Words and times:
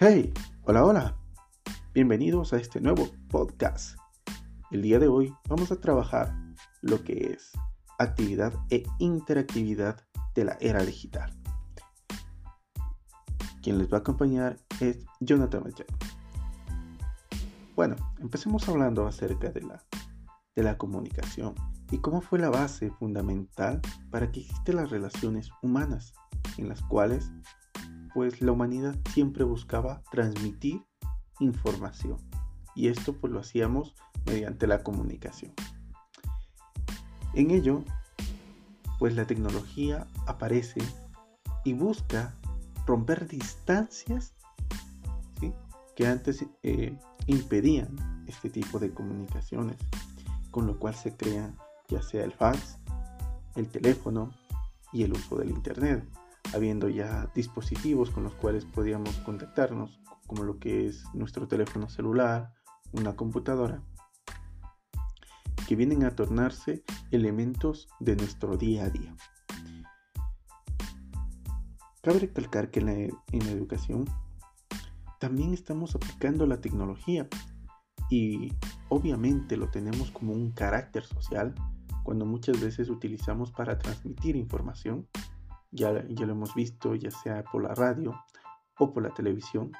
Hey, 0.00 0.32
hola, 0.62 0.84
hola. 0.84 1.16
Bienvenidos 1.92 2.52
a 2.52 2.58
este 2.58 2.80
nuevo 2.80 3.08
podcast. 3.30 3.98
El 4.70 4.82
día 4.82 5.00
de 5.00 5.08
hoy 5.08 5.34
vamos 5.48 5.72
a 5.72 5.80
trabajar 5.80 6.32
lo 6.82 7.02
que 7.02 7.32
es 7.32 7.50
actividad 7.98 8.54
e 8.70 8.84
interactividad 9.00 10.06
de 10.36 10.44
la 10.44 10.56
era 10.60 10.84
digital. 10.84 11.36
Quien 13.60 13.78
les 13.78 13.92
va 13.92 13.96
a 13.96 14.00
acompañar 14.02 14.58
es 14.78 15.04
Jonathan 15.18 15.64
Machado. 15.64 15.92
Bueno, 17.74 17.96
empecemos 18.20 18.68
hablando 18.68 19.04
acerca 19.04 19.50
de 19.50 19.62
la, 19.62 19.82
de 20.54 20.62
la 20.62 20.78
comunicación 20.78 21.56
y 21.90 21.98
cómo 21.98 22.20
fue 22.20 22.38
la 22.38 22.50
base 22.50 22.92
fundamental 23.00 23.80
para 24.12 24.30
que 24.30 24.42
existen 24.42 24.76
las 24.76 24.90
relaciones 24.90 25.50
humanas, 25.60 26.12
en 26.56 26.68
las 26.68 26.82
cuales 26.82 27.32
pues 28.18 28.42
la 28.42 28.50
humanidad 28.50 28.96
siempre 29.12 29.44
buscaba 29.44 30.02
transmitir 30.10 30.84
información 31.38 32.18
y 32.74 32.88
esto 32.88 33.12
pues 33.12 33.32
lo 33.32 33.38
hacíamos 33.38 33.94
mediante 34.26 34.66
la 34.66 34.82
comunicación. 34.82 35.52
En 37.34 37.52
ello, 37.52 37.84
pues 38.98 39.14
la 39.14 39.24
tecnología 39.24 40.08
aparece 40.26 40.80
y 41.64 41.74
busca 41.74 42.34
romper 42.86 43.28
distancias 43.28 44.34
que 45.94 46.06
antes 46.08 46.44
eh, 46.64 46.98
impedían 47.28 48.24
este 48.26 48.50
tipo 48.50 48.80
de 48.80 48.92
comunicaciones, 48.92 49.76
con 50.50 50.66
lo 50.66 50.76
cual 50.80 50.96
se 50.96 51.16
crea 51.16 51.54
ya 51.86 52.02
sea 52.02 52.24
el 52.24 52.32
fax, 52.32 52.78
el 53.54 53.68
teléfono 53.68 54.32
y 54.92 55.04
el 55.04 55.12
uso 55.12 55.36
del 55.36 55.50
Internet 55.50 56.04
habiendo 56.54 56.88
ya 56.88 57.30
dispositivos 57.34 58.10
con 58.10 58.24
los 58.24 58.34
cuales 58.34 58.64
podíamos 58.64 59.16
contactarnos, 59.18 60.00
como 60.26 60.44
lo 60.44 60.58
que 60.58 60.86
es 60.86 61.04
nuestro 61.14 61.48
teléfono 61.48 61.88
celular, 61.88 62.52
una 62.92 63.16
computadora, 63.16 63.82
que 65.66 65.76
vienen 65.76 66.04
a 66.04 66.14
tornarse 66.14 66.82
elementos 67.10 67.88
de 68.00 68.16
nuestro 68.16 68.56
día 68.56 68.84
a 68.84 68.90
día. 68.90 69.14
Cabe 72.02 72.20
recalcar 72.20 72.70
que 72.70 72.80
en 72.80 72.86
la, 72.86 72.92
en 72.92 73.46
la 73.46 73.50
educación 73.50 74.06
también 75.18 75.52
estamos 75.52 75.94
aplicando 75.94 76.46
la 76.46 76.60
tecnología 76.60 77.28
y 78.08 78.52
obviamente 78.88 79.56
lo 79.56 79.68
tenemos 79.68 80.10
como 80.10 80.32
un 80.32 80.52
carácter 80.52 81.04
social 81.04 81.54
cuando 82.04 82.24
muchas 82.24 82.60
veces 82.60 82.88
utilizamos 82.88 83.50
para 83.50 83.78
transmitir 83.78 84.36
información 84.36 85.06
ya, 85.70 85.92
lo 85.92 86.32
hemos 86.32 86.54
visto, 86.54 86.94
ya 86.94 87.10
sea 87.10 87.44
por 87.44 87.62
la 87.62 87.74
radio 87.74 88.14
o 88.78 88.92
por 88.92 89.02
la 89.02 89.10
televisión 89.10 89.72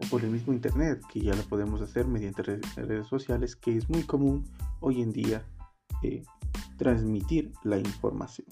o 0.00 0.06
por 0.08 0.22
el 0.22 0.30
mismo 0.30 0.52
internet, 0.52 1.02
que 1.08 1.20
ya 1.20 1.34
lo 1.34 1.42
podemos 1.42 1.80
hacer 1.80 2.06
mediante 2.06 2.42
redes, 2.42 3.06
sociales, 3.06 3.56
que 3.56 3.76
es 3.76 3.88
muy 3.88 4.02
común 4.02 4.48
hoy 4.80 5.02
en 5.02 5.12
día 5.12 5.44
eh, 6.02 6.22
transmitir 6.76 7.52
la 7.62 7.78
información. 7.78 8.46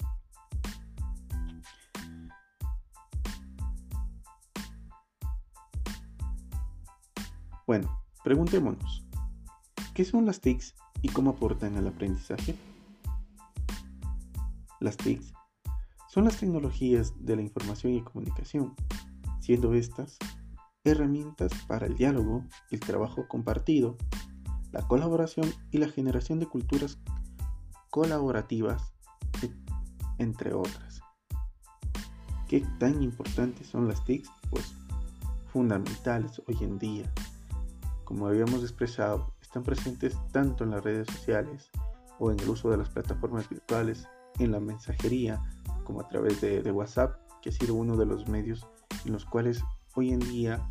Bueno, 7.65 8.03
preguntémonos, 8.23 9.05
¿qué 9.93 10.03
son 10.03 10.25
las 10.25 10.41
TICs 10.41 10.75
y 11.01 11.09
cómo 11.09 11.31
aportan 11.31 11.77
al 11.77 11.87
aprendizaje? 11.87 12.55
Las 14.81 14.97
TICs 14.97 15.33
son 16.13 16.25
las 16.25 16.37
tecnologías 16.37 17.11
de 17.25 17.35
la 17.35 17.41
información 17.41 17.93
y 17.93 18.03
comunicación, 18.03 18.75
siendo 19.39 19.73
estas 19.73 20.19
herramientas 20.83 21.51
para 21.67 21.87
el 21.87 21.95
diálogo, 21.95 22.45
el 22.69 22.79
trabajo 22.79 23.27
compartido, 23.27 23.97
la 24.71 24.87
colaboración 24.87 25.51
y 25.71 25.79
la 25.79 25.87
generación 25.87 26.39
de 26.39 26.45
culturas 26.45 26.99
colaborativas, 27.89 28.93
entre 30.19 30.53
otras. 30.53 31.01
¿Qué 32.47 32.63
tan 32.77 33.01
importantes 33.01 33.65
son 33.65 33.87
las 33.87 34.05
TICs? 34.05 34.29
Pues 34.51 34.71
fundamentales 35.47 36.39
hoy 36.45 36.57
en 36.61 36.77
día. 36.77 37.11
Como 38.03 38.27
habíamos 38.27 38.61
expresado, 38.61 39.33
están 39.41 39.63
presentes 39.63 40.15
tanto 40.31 40.63
en 40.63 40.69
las 40.69 40.83
redes 40.83 41.07
sociales 41.07 41.71
o 42.19 42.31
en 42.31 42.39
el 42.39 42.49
uso 42.49 42.69
de 42.69 42.77
las 42.77 42.89
plataformas 42.89 43.49
virtuales, 43.49 44.07
en 44.37 44.51
la 44.51 44.59
mensajería, 44.59 45.41
como 45.83 46.01
a 46.01 46.07
través 46.07 46.41
de, 46.41 46.71
WhatsApp, 46.71 47.15
que 47.41 47.49
ha 47.49 47.51
sido 47.51 47.75
uno 47.75 47.97
de 47.97 48.05
los 48.05 48.27
medios 48.27 48.65
en 49.05 49.13
los 49.13 49.25
cuales 49.25 49.63
hoy 49.95 50.11
en 50.11 50.19
día 50.19 50.67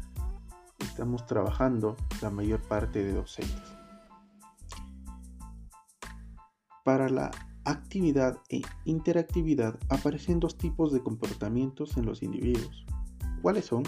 estamos 0.80 1.26
trabajando 1.26 1.96
la 2.20 2.30
mayor 2.30 2.60
parte 2.62 3.04
de 3.04 3.12
docentes. 3.12 3.62
Para 6.84 7.08
la 7.08 7.30
actividad 7.64 8.40
e 8.48 8.62
interactividad 8.84 9.78
aparecen 9.88 10.40
dos 10.40 10.58
tipos 10.58 10.92
de 10.92 11.00
comportamientos 11.00 11.96
en 11.96 12.06
los 12.06 12.22
individuos. 12.22 12.84
¿Cuáles 13.40 13.66
son? 13.66 13.84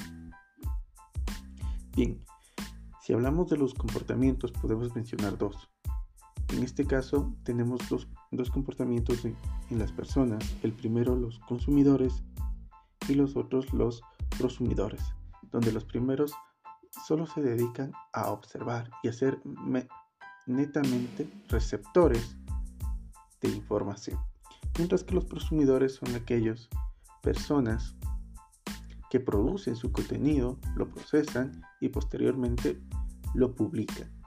Bien, 1.97 2.25
si 3.03 3.13
hablamos 3.13 3.51
de 3.51 3.57
los 3.57 3.75
comportamientos 3.75 4.53
podemos 4.53 4.95
mencionar 4.95 5.37
dos. 5.37 5.74
En 6.55 6.63
este 6.63 6.87
caso 6.87 7.35
tenemos 7.43 7.81
dos, 7.89 8.07
comportamientos 8.53 9.25
en, 9.25 9.37
las 9.71 9.91
personas. 9.91 10.55
El 10.63 10.73
primero 10.73 11.17
los 11.17 11.41
consumidores 11.41 12.23
y 13.09 13.15
los 13.15 13.37
otros 13.37 13.73
los 13.73 14.03
prosumidores, 14.39 15.03
donde 15.51 15.73
los 15.73 15.85
primeros 15.85 16.33
solo 17.07 17.27
se 17.27 17.43
dedican 17.43 17.93
a 18.13 18.31
observar 18.31 18.89
y 19.03 19.09
a 19.09 19.13
ser 19.13 19.43
netamente 20.47 21.29
receptores 21.49 22.37
de 23.43 23.49
información. 23.49 24.21
Mientras 24.79 25.03
que 25.03 25.17
los 25.17 25.25
prosumidores 25.25 25.97
son 25.97 26.15
aquellos 26.15 26.69
personas 27.21 27.97
que 29.11 29.19
producen 29.19 29.75
su 29.75 29.91
contenido, 29.91 30.61
lo 30.77 30.89
procesan 30.89 31.63
y 31.81 31.89
posteriormente 31.89 32.81
lo 33.35 33.57
publican. 33.57 34.24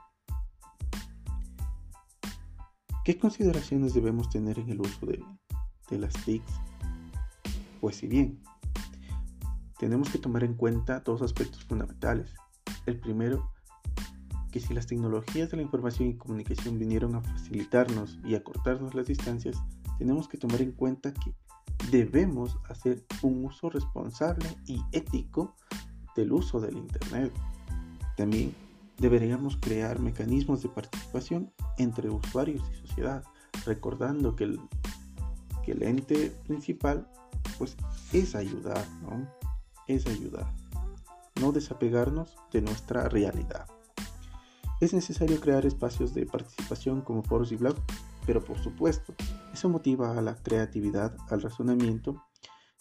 ¿Qué 3.08 3.16
consideraciones 3.16 3.94
debemos 3.94 4.28
tener 4.28 4.58
en 4.58 4.68
el 4.68 4.82
uso 4.82 5.06
de, 5.06 5.98
las 5.98 6.12
TICs? 6.26 6.60
Pues 7.80 7.96
si 7.96 8.06
bien, 8.06 8.38
tenemos 9.78 10.10
que 10.10 10.18
tomar 10.18 10.44
en 10.44 10.52
cuenta 10.52 11.00
dos 11.00 11.22
aspectos 11.22 11.64
fundamentales. 11.64 12.34
El 12.84 13.00
primero, 13.00 13.50
que 14.52 14.60
si 14.60 14.74
las 14.74 14.86
tecnologías 14.86 15.50
de 15.50 15.56
la 15.56 15.62
información 15.62 16.10
y 16.10 16.18
comunicación 16.18 16.78
vinieron 16.78 17.14
a 17.14 17.22
facilitarnos 17.22 18.18
y 18.26 18.34
a 18.34 18.44
cortarnos 18.44 18.94
las 18.94 19.06
distancias, 19.06 19.56
tenemos 19.96 20.28
que 20.28 20.36
tomar 20.36 20.60
en 20.60 20.72
cuenta 20.72 21.14
que 21.14 21.34
debemos 21.90 22.58
hacer 22.68 23.06
un 23.22 23.42
uso 23.42 23.70
responsable 23.70 24.54
y 24.66 24.82
ético 24.92 25.56
del 26.14 26.30
uso 26.30 26.60
del 26.60 26.76
Internet. 26.76 27.32
También 28.18 28.54
deberíamos 28.98 29.56
crear 29.56 30.00
mecanismos 30.00 30.62
de 30.62 30.68
participación 30.68 31.52
entre 31.78 32.10
usuarios 32.10 32.62
y 32.72 32.86
sociedad, 32.86 33.24
recordando 33.64 34.34
que 34.36 34.44
el, 34.44 35.82
ente 35.82 36.30
principal 36.46 37.08
pues 37.58 37.76
es 38.12 38.34
ayudar, 38.34 38.84
¿no? 39.02 39.28
Es 39.86 40.06
ayudar, 40.06 40.52
no 41.40 41.52
desapegarnos 41.52 42.36
de 42.52 42.62
nuestra 42.62 43.08
realidad. 43.08 43.66
Es 44.80 44.92
necesario 44.92 45.40
crear 45.40 45.66
espacios 45.66 46.14
de 46.14 46.26
participación 46.26 47.00
como 47.00 47.22
foros 47.22 47.52
y 47.52 47.56
blogs, 47.56 47.80
pero 48.26 48.44
por 48.44 48.58
supuesto, 48.58 49.14
eso 49.52 49.68
motiva 49.68 50.16
a 50.16 50.22
la 50.22 50.36
creatividad, 50.36 51.16
al 51.30 51.42
razonamiento 51.42 52.22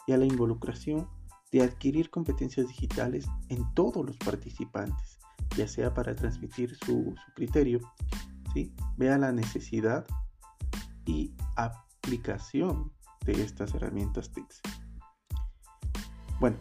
y 0.06 0.14
a 0.14 0.18
la 0.18 0.26
involucración 0.26 1.08
de 1.52 1.64
adquirir 1.64 2.10
competencias 2.10 2.68
digitales 2.68 3.26
en 3.50 3.74
todos 3.74 4.06
los 4.06 4.18
participantes 4.18 5.18
ya 5.58 5.68
sea 5.68 5.94
para 5.94 6.16
transmitir 6.16 6.76
su, 6.86 7.16
criterio, 7.36 7.80
¿sí? 8.54 8.74
vea 8.96 9.18
la 9.18 9.32
necesidad 9.32 10.06
y 11.06 11.34
aplicación 11.56 12.94
de 13.26 13.42
estas 13.42 13.74
herramientas 13.74 14.32
TICS. 14.32 14.62
Bueno, 16.40 16.58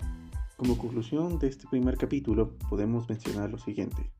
como 0.56 0.78
conclusión 0.78 1.38
de 1.38 1.48
este 1.48 1.68
primer 1.68 1.98
capítulo 1.98 2.56
podemos 2.70 3.08
mencionar 3.08 3.50
lo 3.50 3.58
siguiente. 3.58 4.10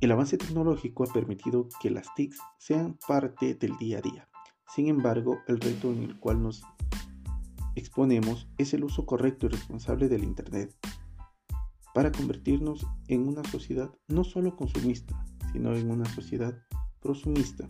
El 0.00 0.12
avance 0.12 0.38
tecnológico 0.38 1.02
ha 1.04 1.12
permitido 1.12 1.68
que 1.82 1.90
las 1.90 2.14
TICs 2.14 2.38
sean 2.56 2.96
parte 3.06 3.54
del 3.54 3.76
día 3.76 3.98
a 3.98 4.02
día. 4.02 4.28
Sin 4.74 4.86
embargo, 4.86 5.40
el 5.48 5.60
reto 5.60 5.92
en 5.92 6.04
el 6.04 6.18
cual 6.20 6.42
nos 6.42 6.62
exponemos 7.74 8.48
es 8.56 8.72
el 8.72 8.84
uso 8.84 9.04
correcto 9.04 9.46
y 9.46 9.48
responsable 9.50 10.08
del 10.08 10.22
Internet 10.22 10.74
para 11.94 12.12
convertirnos 12.12 12.86
en 13.08 13.26
una 13.26 13.42
sociedad 13.44 13.90
no 14.08 14.24
solo 14.24 14.56
consumista, 14.56 15.24
sino 15.52 15.74
en 15.74 15.90
una 15.90 16.06
sociedad 16.06 16.56
prosumista, 17.00 17.66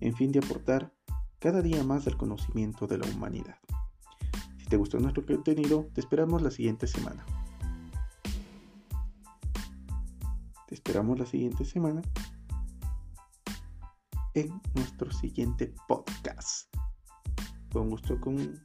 en 0.00 0.14
fin 0.14 0.32
de 0.32 0.40
aportar 0.40 0.92
cada 1.38 1.62
día 1.62 1.82
más 1.84 2.06
al 2.06 2.16
conocimiento 2.16 2.86
de 2.86 2.98
la 2.98 3.08
humanidad. 3.08 3.56
Si 4.58 4.66
te 4.66 4.76
gustó 4.76 4.98
nuestro 4.98 5.24
contenido, 5.24 5.88
te 5.92 6.00
esperamos 6.00 6.42
la 6.42 6.50
siguiente 6.50 6.86
semana. 6.86 7.24
esperamos 10.76 11.18
la 11.18 11.26
siguiente 11.26 11.64
semana 11.64 12.02
en 14.34 14.60
nuestro 14.74 15.10
siguiente 15.10 15.74
podcast. 15.88 16.74
Un 17.74 17.90
gusto 17.90 18.20
con 18.20 18.64